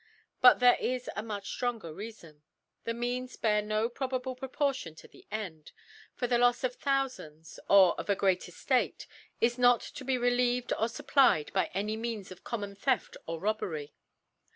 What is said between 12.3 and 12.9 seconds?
of common